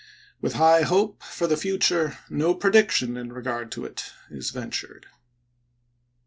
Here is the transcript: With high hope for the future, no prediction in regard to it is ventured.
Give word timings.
With 0.41 0.53
high 0.53 0.81
hope 0.81 1.21
for 1.21 1.45
the 1.45 1.55
future, 1.55 2.17
no 2.27 2.55
prediction 2.55 3.15
in 3.17 3.31
regard 3.31 3.71
to 3.73 3.85
it 3.85 4.13
is 4.31 4.49
ventured. 4.49 5.05